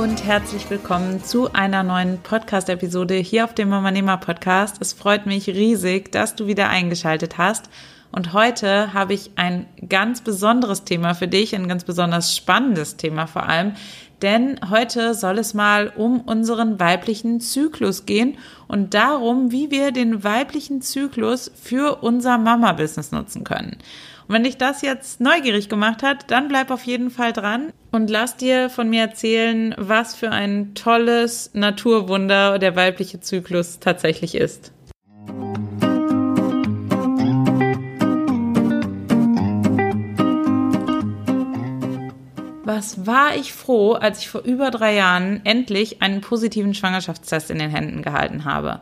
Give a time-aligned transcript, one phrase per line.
[0.00, 4.76] Und herzlich willkommen zu einer neuen Podcast-Episode hier auf dem Mama Nehmer Podcast.
[4.80, 7.68] Es freut mich riesig, dass du wieder eingeschaltet hast.
[8.10, 13.26] Und heute habe ich ein ganz besonderes Thema für dich, ein ganz besonders spannendes Thema
[13.26, 13.74] vor allem.
[14.22, 18.38] Denn heute soll es mal um unseren weiblichen Zyklus gehen
[18.68, 23.76] und darum, wie wir den weiblichen Zyklus für unser Mama-Business nutzen können.
[24.32, 28.36] Wenn dich das jetzt neugierig gemacht hat, dann bleib auf jeden Fall dran und lass
[28.36, 34.70] dir von mir erzählen, was für ein tolles Naturwunder der weibliche Zyklus tatsächlich ist.
[42.62, 47.58] Was war ich froh, als ich vor über drei Jahren endlich einen positiven Schwangerschaftstest in
[47.58, 48.80] den Händen gehalten habe.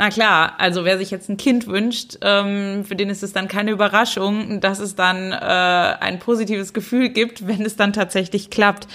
[0.00, 3.48] Na klar, also wer sich jetzt ein Kind wünscht, ähm, für den ist es dann
[3.48, 8.86] keine Überraschung, dass es dann äh, ein positives Gefühl gibt, wenn es dann tatsächlich klappt.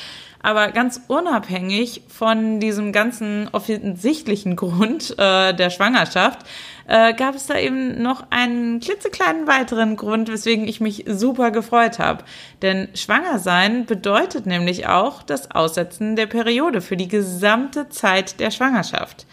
[0.41, 6.39] Aber ganz unabhängig von diesem ganzen offensichtlichen Grund äh, der Schwangerschaft,
[6.87, 11.99] äh, gab es da eben noch einen klitzekleinen weiteren Grund, weswegen ich mich super gefreut
[11.99, 12.23] habe.
[12.61, 18.51] Denn schwanger sein bedeutet nämlich auch das Aussetzen der Periode für die gesamte Zeit der
[18.51, 19.25] Schwangerschaft.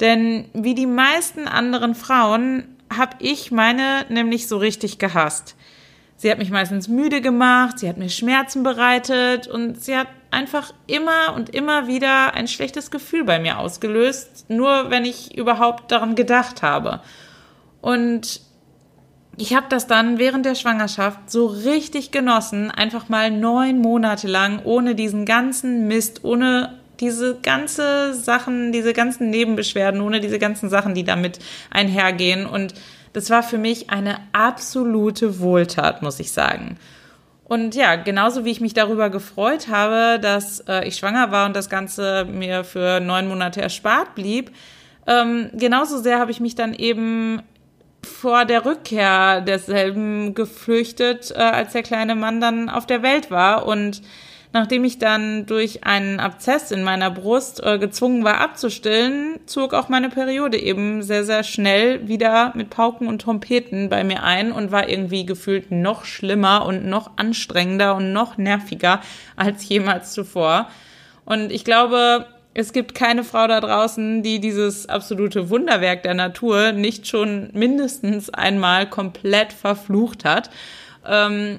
[0.00, 5.56] Denn wie die meisten anderen Frauen habe ich meine nämlich so richtig gehasst.
[6.16, 10.72] Sie hat mich meistens müde gemacht, sie hat mir Schmerzen bereitet und sie hat einfach
[10.86, 16.16] immer und immer wieder ein schlechtes Gefühl bei mir ausgelöst, nur wenn ich überhaupt daran
[16.16, 17.00] gedacht habe.
[17.80, 18.40] Und
[19.36, 24.60] ich habe das dann während der Schwangerschaft so richtig genossen, einfach mal neun Monate lang
[24.64, 30.94] ohne diesen ganzen Mist, ohne diese ganze Sachen, diese ganzen Nebenbeschwerden, ohne diese ganzen Sachen,
[30.94, 31.38] die damit
[31.70, 32.46] einhergehen.
[32.46, 32.74] Und
[33.12, 36.76] das war für mich eine absolute Wohltat, muss ich sagen.
[37.44, 41.56] Und ja, genauso wie ich mich darüber gefreut habe, dass äh, ich schwanger war und
[41.56, 44.50] das Ganze mir für neun Monate erspart blieb,
[45.06, 47.40] ähm, genauso sehr habe ich mich dann eben
[48.02, 53.66] vor der Rückkehr desselben gefürchtet, äh, als der kleine Mann dann auf der Welt war.
[53.66, 54.02] Und
[54.52, 59.90] Nachdem ich dann durch einen Abzess in meiner Brust äh, gezwungen war abzustillen, zog auch
[59.90, 64.72] meine Periode eben sehr, sehr schnell wieder mit Pauken und Trompeten bei mir ein und
[64.72, 69.02] war irgendwie gefühlt noch schlimmer und noch anstrengender und noch nerviger
[69.36, 70.70] als jemals zuvor.
[71.26, 76.72] Und ich glaube, es gibt keine Frau da draußen, die dieses absolute Wunderwerk der Natur
[76.72, 80.48] nicht schon mindestens einmal komplett verflucht hat.
[81.06, 81.58] Ähm,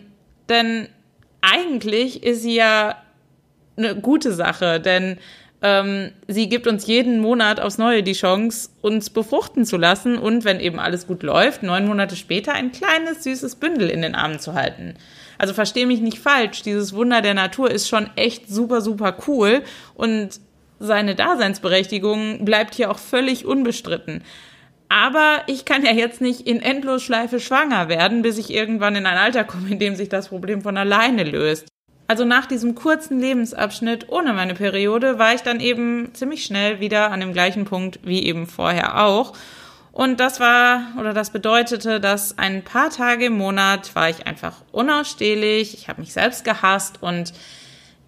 [0.49, 0.89] denn
[1.41, 2.95] eigentlich ist sie ja
[3.77, 5.17] eine gute Sache, denn
[5.61, 10.45] ähm, sie gibt uns jeden Monat aufs Neue die Chance, uns befruchten zu lassen und,
[10.45, 14.39] wenn eben alles gut läuft, neun Monate später ein kleines, süßes Bündel in den Armen
[14.39, 14.95] zu halten.
[15.38, 19.61] Also verstehe mich nicht falsch, dieses Wunder der Natur ist schon echt super, super cool
[19.95, 20.39] und
[20.79, 24.23] seine Daseinsberechtigung bleibt hier auch völlig unbestritten.
[24.89, 29.17] Aber ich kann ja jetzt nicht in Endlosschleife schwanger werden, bis ich irgendwann in ein
[29.17, 31.67] Alter komme, in dem sich das Problem von alleine löst.
[32.07, 37.11] Also nach diesem kurzen Lebensabschnitt ohne meine Periode war ich dann eben ziemlich schnell wieder
[37.11, 39.33] an dem gleichen Punkt wie eben vorher auch.
[39.91, 44.55] Und das war oder das bedeutete, dass ein paar Tage im Monat war ich einfach
[44.72, 47.31] unausstehlich, ich habe mich selbst gehasst und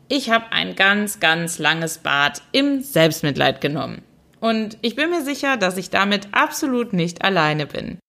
[0.08, 4.02] ich habe ein ganz, ganz langes Bad im Selbstmitleid genommen.
[4.42, 8.00] Und ich bin mir sicher, dass ich damit absolut nicht alleine bin.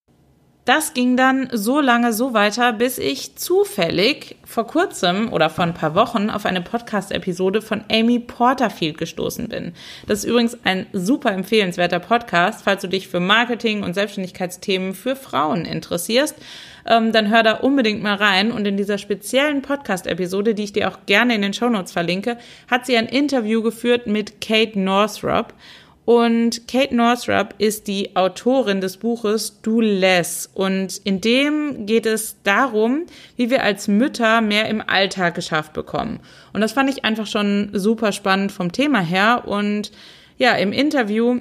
[0.64, 5.74] Das ging dann so lange so weiter, bis ich zufällig vor kurzem oder vor ein
[5.74, 9.72] paar Wochen auf eine Podcast-Episode von Amy Porterfield gestoßen bin.
[10.06, 15.16] Das ist übrigens ein super empfehlenswerter Podcast, falls du dich für Marketing und Selbstständigkeitsthemen für
[15.16, 16.36] Frauen interessierst.
[16.86, 18.52] Ähm, dann hör da unbedingt mal rein.
[18.52, 22.38] Und in dieser speziellen Podcast-Episode, die ich dir auch gerne in den Shownotes verlinke,
[22.70, 25.54] hat sie ein Interview geführt mit Kate Northrop.
[26.04, 30.50] Und Kate Northrup ist die Autorin des Buches Do Less.
[30.52, 33.04] Und in dem geht es darum,
[33.36, 36.18] wie wir als Mütter mehr im Alltag geschafft bekommen.
[36.52, 39.44] Und das fand ich einfach schon super spannend vom Thema her.
[39.46, 39.92] Und
[40.38, 41.40] ja, im Interview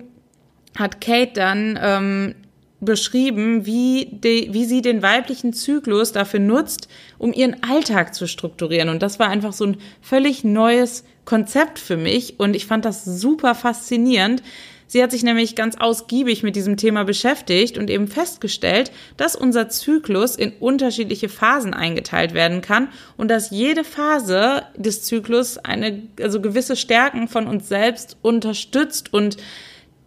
[0.77, 2.35] hat Kate dann ähm,
[2.81, 6.87] beschrieben, wie, de, wie sie den weiblichen Zyklus dafür nutzt,
[7.17, 8.89] um ihren Alltag zu strukturieren.
[8.89, 13.05] Und das war einfach so ein völlig neues Konzept für mich und ich fand das
[13.05, 14.43] super faszinierend.
[14.85, 19.69] Sie hat sich nämlich ganz ausgiebig mit diesem Thema beschäftigt und eben festgestellt, dass unser
[19.69, 26.41] Zyklus in unterschiedliche Phasen eingeteilt werden kann und dass jede Phase des Zyklus eine, also
[26.41, 29.37] gewisse Stärken von uns selbst unterstützt und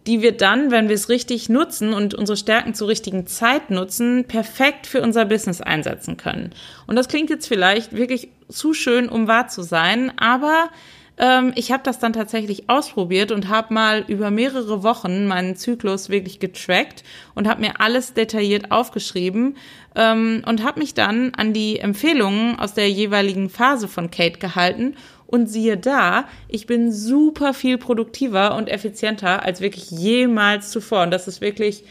[0.05, 4.25] die wir dann, wenn wir es richtig nutzen und unsere Stärken zur richtigen Zeit nutzen,
[4.25, 6.51] perfekt für unser Business einsetzen können.
[6.85, 10.69] Und das klingt jetzt vielleicht wirklich zu schön, um wahr zu sein, aber
[11.17, 16.09] ähm, ich habe das dann tatsächlich ausprobiert und habe mal über mehrere Wochen meinen Zyklus
[16.09, 17.03] wirklich getrackt
[17.35, 19.55] und habe mir alles detailliert aufgeschrieben
[19.95, 24.95] ähm, und habe mich dann an die Empfehlungen aus der jeweiligen Phase von Kate gehalten
[25.27, 31.03] und siehe da, ich bin super viel produktiver und effizienter als wirklich jemals zuvor.
[31.03, 31.83] Und das ist wirklich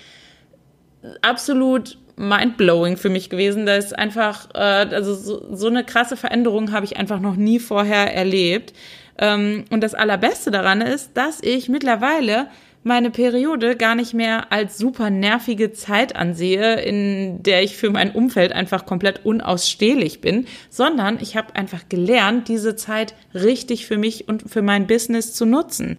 [1.22, 3.66] absolut mindblowing für mich gewesen.
[3.66, 7.58] Da ist einfach, äh, also so, so eine krasse Veränderung habe ich einfach noch nie
[7.58, 8.72] vorher erlebt.
[9.18, 12.48] Ähm, und das Allerbeste daran ist, dass ich mittlerweile
[12.84, 18.12] meine Periode gar nicht mehr als super nervige Zeit ansehe, in der ich für mein
[18.12, 24.28] Umfeld einfach komplett unausstehlich bin, sondern ich habe einfach gelernt, diese Zeit richtig für mich
[24.28, 25.98] und für mein Business zu nutzen.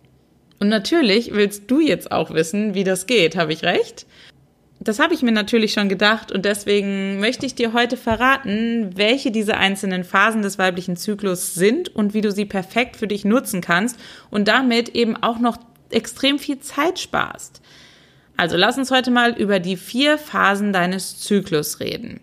[0.60, 4.06] Und natürlich willst du jetzt auch wissen, wie das geht, habe ich recht?
[4.86, 9.32] Das habe ich mir natürlich schon gedacht und deswegen möchte ich dir heute verraten, welche
[9.32, 13.62] diese einzelnen Phasen des weiblichen Zyklus sind und wie du sie perfekt für dich nutzen
[13.62, 14.00] kannst
[14.30, 15.58] und damit eben auch noch
[15.90, 17.64] extrem viel Zeit sparst.
[18.38, 22.20] Also lass uns heute mal über die vier Phasen deines Zyklus reden.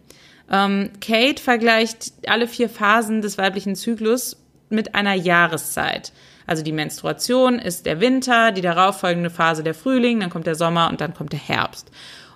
[0.49, 4.37] Ähm, Kate vergleicht alle vier Phasen des weiblichen Zyklus
[4.71, 6.13] mit einer Jahreszeit.
[6.47, 10.89] Also die Menstruation ist der Winter, die darauffolgende Phase der Frühling, dann kommt der Sommer
[10.91, 11.91] und dann kommt der Herbst.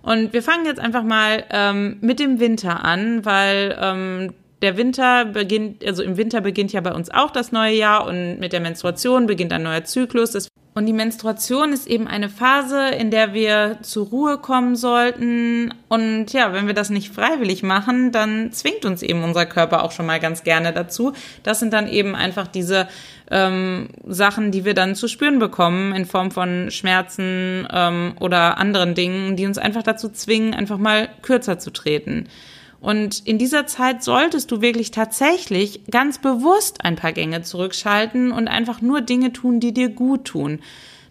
[0.06, 5.24] Und wir fangen jetzt einfach mal ähm, mit dem Winter an, weil ähm, der Winter
[5.24, 8.60] beginnt, also im Winter beginnt ja bei uns auch das neue Jahr und mit der
[8.60, 10.30] Menstruation beginnt ein neuer Zyklus.
[10.30, 10.46] Das
[10.76, 15.73] und die Menstruation ist eben eine Phase, in der wir zur Ruhe kommen sollten.
[15.88, 19.90] Und ja, wenn wir das nicht freiwillig machen, dann zwingt uns eben unser Körper auch
[19.90, 21.14] schon mal ganz gerne dazu.
[21.43, 22.88] Das sind dann eben einfach diese
[23.31, 28.94] ähm, Sachen, die wir dann zu spüren bekommen in Form von Schmerzen ähm, oder anderen
[28.94, 32.28] Dingen, die uns einfach dazu zwingen, einfach mal kürzer zu treten.
[32.81, 38.49] Und in dieser Zeit solltest du wirklich tatsächlich ganz bewusst ein paar Gänge zurückschalten und
[38.49, 40.61] einfach nur Dinge tun, die dir gut tun.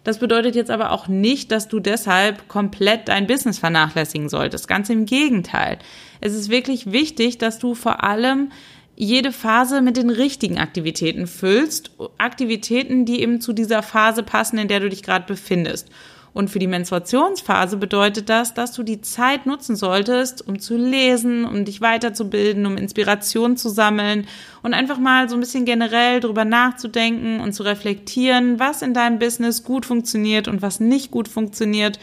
[0.04, 4.68] Das bedeutet jetzt aber auch nicht, dass du deshalb komplett dein Business vernachlässigen solltest.
[4.68, 5.78] Ganz im Gegenteil.
[6.20, 8.52] Es ist wirklich wichtig, dass du vor allem
[8.94, 11.90] jede Phase mit den richtigen Aktivitäten füllst.
[12.18, 15.88] Aktivitäten, die eben zu dieser Phase passen, in der du dich gerade befindest.
[16.36, 21.46] Und für die Menstruationsphase bedeutet das, dass du die Zeit nutzen solltest, um zu lesen,
[21.46, 24.26] um dich weiterzubilden, um Inspiration zu sammeln
[24.62, 29.18] und einfach mal so ein bisschen generell drüber nachzudenken und zu reflektieren, was in deinem
[29.18, 31.98] Business gut funktioniert und was nicht gut funktioniert.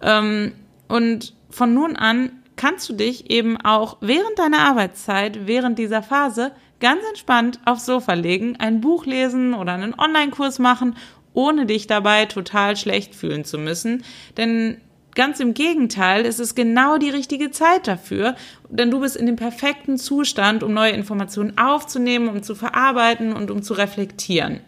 [0.00, 0.52] Ähm,
[0.86, 6.52] und von nun an kannst du dich eben auch während deiner Arbeitszeit, während dieser Phase
[6.78, 10.94] ganz entspannt aufs Sofa legen, ein Buch lesen oder einen Online-Kurs machen
[11.34, 14.04] ohne dich dabei total schlecht fühlen zu müssen.
[14.36, 14.80] Denn
[15.14, 18.34] ganz im Gegenteil, es ist genau die richtige Zeit dafür,
[18.68, 23.50] denn du bist in dem perfekten Zustand, um neue Informationen aufzunehmen, um zu verarbeiten und
[23.50, 24.60] um zu reflektieren.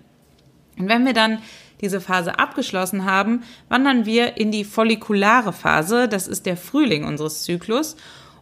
[0.79, 1.39] Und wenn wir dann
[1.81, 7.43] diese Phase abgeschlossen haben, wandern wir in die follikulare Phase, das ist der Frühling unseres
[7.43, 7.97] Zyklus.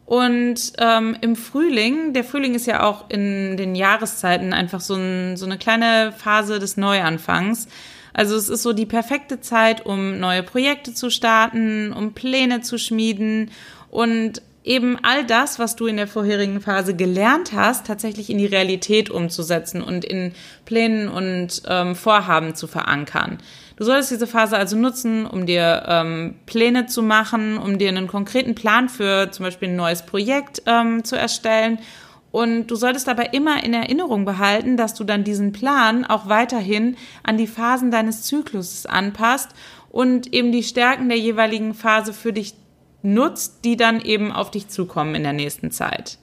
[0.04, 5.37] Und ähm, im Frühling, der Frühling ist ja auch in den Jahreszeiten einfach so, ein,
[5.37, 7.68] so eine kleine Phase des Neuanfangs.
[8.12, 12.78] Also es ist so die perfekte Zeit, um neue Projekte zu starten, um Pläne zu
[12.78, 13.50] schmieden
[13.90, 18.47] und eben all das, was du in der vorherigen Phase gelernt hast, tatsächlich in die
[18.47, 20.33] Realität umzusetzen und in
[20.64, 23.38] Plänen und ähm, Vorhaben zu verankern.
[23.76, 28.07] Du solltest diese Phase also nutzen, um dir ähm, Pläne zu machen, um dir einen
[28.07, 31.78] konkreten Plan für zum Beispiel ein neues Projekt ähm, zu erstellen
[32.32, 36.96] und du solltest dabei immer in Erinnerung behalten, dass du dann diesen Plan auch weiterhin
[37.22, 39.50] an die Phasen deines Zykluses anpasst
[39.90, 42.54] und eben die Stärken der jeweiligen Phase für dich
[43.02, 46.18] nutzt, die dann eben auf dich zukommen in der nächsten Zeit.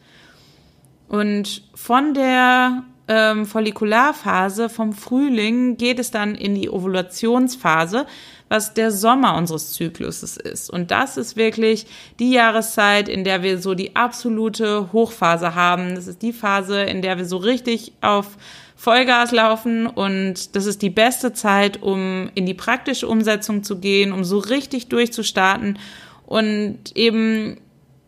[1.07, 8.05] Und von der ähm, Follikularphase, vom Frühling, geht es dann in die Ovulationsphase,
[8.49, 10.69] was der Sommer unseres Zykluses ist.
[10.69, 11.87] Und das ist wirklich
[12.19, 15.95] die Jahreszeit, in der wir so die absolute Hochphase haben.
[15.95, 18.37] Das ist die Phase, in der wir so richtig auf
[18.75, 24.13] Vollgas laufen und das ist die beste Zeit, um in die praktische Umsetzung zu gehen,
[24.13, 25.77] um so richtig durchzustarten
[26.25, 27.57] Und eben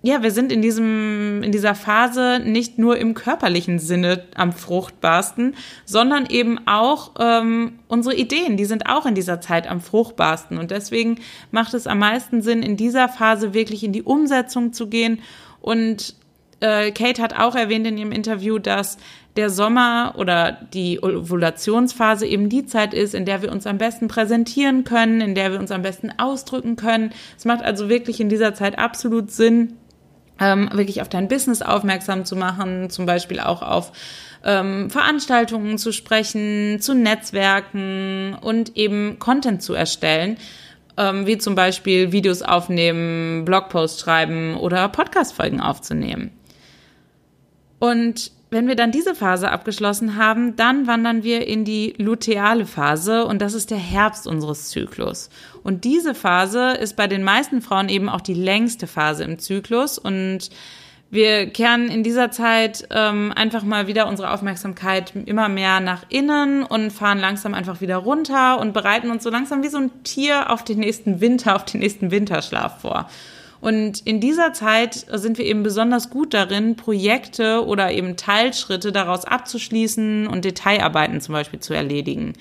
[0.04, 5.56] ja, wir sind in diesem, in dieser Phase nicht nur im körperlichen Sinne am fruchtbarsten,
[5.86, 10.58] sondern eben auch ähm, unsere Ideen, die sind auch in dieser Zeit am fruchtbarsten.
[10.58, 11.20] Und deswegen
[11.52, 15.20] macht es am meisten Sinn, in dieser Phase wirklich in die Umsetzung zu gehen.
[15.62, 16.16] Und
[16.62, 18.98] äh, Kate hat auch erwähnt in ihrem Interview, dass
[19.36, 24.08] der Sommer oder die Ovulationsphase eben die Zeit ist, in der wir uns am besten
[24.08, 27.12] präsentieren können, in der wir uns am besten ausdrücken können.
[27.38, 29.78] Es macht also wirklich in dieser Zeit absolut Sinn,
[30.42, 33.92] ähm, wirklich auf dein Business aufmerksam zu machen, zum Beispiel auch auf
[34.44, 40.38] ähm, Veranstaltungen zu sprechen, zu Netzwerken und eben Content zu erstellen,
[40.98, 46.32] ähm, wie zum Beispiel Videos aufnehmen, Blogposts schreiben oder Podcast-Folgen aufzunehmen.
[47.80, 53.26] Und wenn wir dann diese Phase abgeschlossen haben, dann wandern wir in die luteale Phase
[53.26, 55.30] und das ist der Herbst unseres Zyklus.
[55.64, 59.98] Und diese Phase ist bei den meisten Frauen eben auch die längste Phase im Zyklus
[59.98, 60.50] und
[61.10, 66.64] wir kehren in dieser Zeit ähm, einfach mal wieder unsere Aufmerksamkeit immer mehr nach innen
[66.64, 70.50] und fahren langsam einfach wieder runter und bereiten uns so langsam wie so ein Tier
[70.50, 73.10] auf den nächsten Winter, auf den nächsten Winterschlaf vor.
[73.62, 79.24] Und in dieser Zeit sind wir eben besonders gut darin, Projekte oder eben Teilschritte daraus
[79.24, 82.34] abzuschließen und Detailarbeiten zum Beispiel zu erledigen.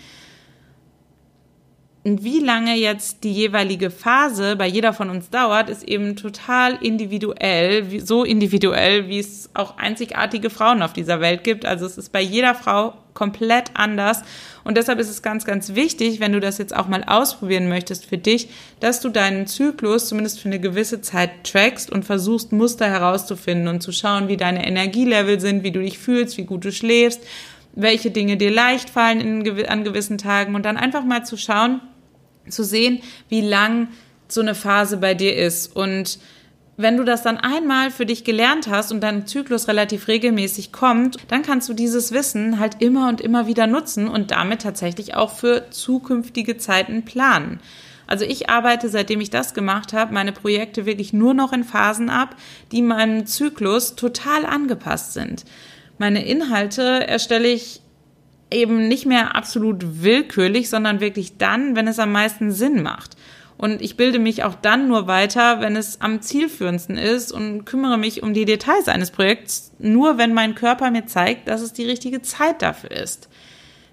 [2.03, 6.79] Und wie lange jetzt die jeweilige Phase bei jeder von uns dauert, ist eben total
[6.81, 11.67] individuell, so individuell, wie es auch einzigartige Frauen auf dieser Welt gibt.
[11.67, 14.23] Also es ist bei jeder Frau komplett anders.
[14.65, 18.07] Und deshalb ist es ganz, ganz wichtig, wenn du das jetzt auch mal ausprobieren möchtest
[18.07, 18.49] für dich,
[18.81, 23.83] dass du deinen Zyklus zumindest für eine gewisse Zeit trackst und versuchst, Muster herauszufinden und
[23.83, 27.23] zu schauen, wie deine Energielevel sind, wie du dich fühlst, wie gut du schläfst,
[27.75, 31.81] welche Dinge dir leicht fallen in, an gewissen Tagen und dann einfach mal zu schauen,
[32.49, 33.89] zu sehen, wie lang
[34.29, 35.75] so eine Phase bei dir ist.
[35.75, 36.19] Und
[36.83, 41.17] wenn du das dann einmal für dich gelernt hast und dein Zyklus relativ regelmäßig kommt,
[41.29, 45.35] dann kannst du dieses Wissen halt immer und immer wieder nutzen und damit tatsächlich auch
[45.35, 47.61] für zukünftige Zeiten planen.
[48.07, 52.11] Also ich arbeite, seitdem ich das gemacht habe, meine Projekte wirklich nur noch in Phasen
[52.11, 52.35] ab,
[52.73, 55.45] die meinem Zyklus total angepasst sind.
[55.99, 57.83] Meine Inhalte erstelle ich
[58.51, 63.17] eben nicht mehr absolut willkürlich, sondern wirklich dann, wenn es am meisten Sinn macht.
[63.61, 67.99] Und ich bilde mich auch dann nur weiter, wenn es am zielführendsten ist und kümmere
[67.99, 71.85] mich um die Details eines Projekts, nur wenn mein Körper mir zeigt, dass es die
[71.85, 73.29] richtige Zeit dafür ist.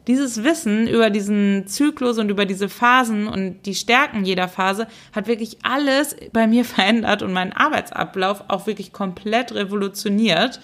[0.08, 5.28] Dieses Wissen über diesen Zyklus und über diese Phasen und die Stärken jeder Phase hat
[5.28, 10.62] wirklich alles bei mir verändert und meinen Arbeitsablauf auch wirklich komplett revolutioniert.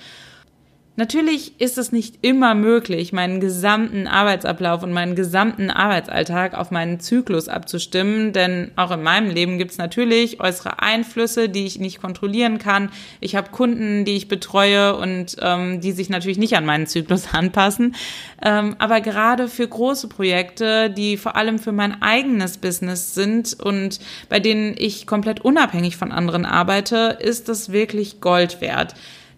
[0.95, 6.99] Natürlich ist es nicht immer möglich, meinen gesamten Arbeitsablauf und meinen gesamten Arbeitsalltag auf meinen
[6.99, 11.99] Zyklus abzustimmen, denn auch in meinem Leben gibt es natürlich äußere Einflüsse, die ich nicht
[11.99, 12.91] kontrollieren kann.
[13.21, 17.25] Ich habe Kunden, die ich betreue und ähm, die sich natürlich nicht an meinen Zyklus
[17.33, 17.95] anpassen.
[18.43, 23.99] Ähm, aber gerade für große Projekte, die vor allem für mein eigenes Business sind und
[24.29, 28.93] bei denen ich komplett unabhängig von anderen arbeite, ist das wirklich Gold wert.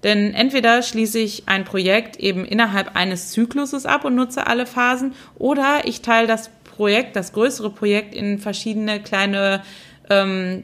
[0.06, 5.14] Denn entweder schließe ich ein Projekt eben innerhalb eines Zykluses ab und nutze alle Phasen
[5.40, 9.64] oder ich teile das Projekt, das größere Projekt in verschiedene kleine
[10.12, 10.64] ähm,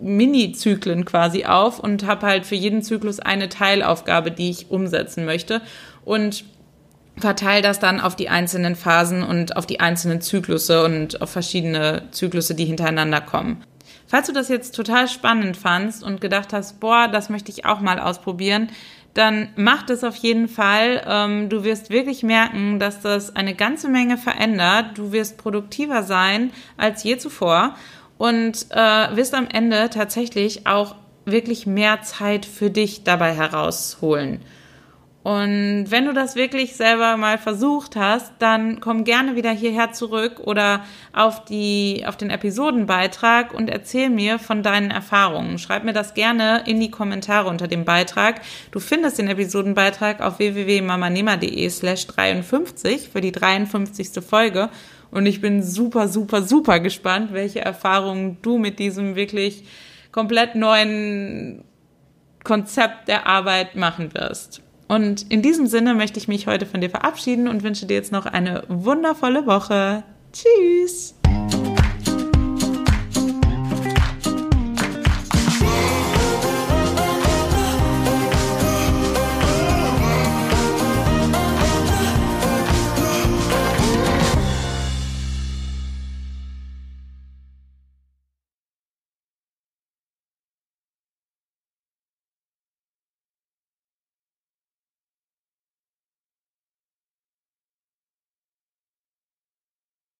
[0.00, 5.62] Mini-Zyklen quasi auf und habe halt für jeden Zyklus eine Teilaufgabe, die ich umsetzen möchte
[6.04, 6.44] und
[7.16, 12.08] verteile das dann auf die einzelnen Phasen und auf die einzelnen Zyklusse und auf verschiedene
[12.10, 13.62] Zyklusse, die hintereinander kommen.
[14.12, 17.80] Falls du das jetzt total spannend fandst und gedacht hast, boah, das möchte ich auch
[17.80, 18.68] mal ausprobieren,
[19.14, 21.02] dann mach das auf jeden Fall.
[21.08, 24.98] Ähm, du wirst wirklich merken, dass das eine ganze Menge verändert.
[24.98, 27.74] Du wirst produktiver sein als je zuvor
[28.18, 34.42] und äh, wirst am Ende tatsächlich auch wirklich mehr Zeit für dich dabei herausholen.
[35.22, 40.40] Und wenn du das wirklich selber mal versucht hast, dann komm gerne wieder hierher zurück
[40.40, 45.58] oder auf die, auf den Episodenbeitrag und erzähl mir von deinen Erfahrungen.
[45.58, 48.40] Schreib mir das gerne in die Kommentare unter dem Beitrag.
[48.72, 54.24] Du findest den Episodenbeitrag auf www.mamanema.de slash 53 für die 53.
[54.24, 54.70] Folge.
[55.12, 59.64] Und ich bin super, super, super gespannt, welche Erfahrungen du mit diesem wirklich
[60.10, 61.62] komplett neuen
[62.42, 64.62] Konzept der Arbeit machen wirst.
[64.92, 68.12] Und in diesem Sinne möchte ich mich heute von dir verabschieden und wünsche dir jetzt
[68.12, 70.04] noch eine wundervolle Woche.
[70.34, 71.14] Tschüss!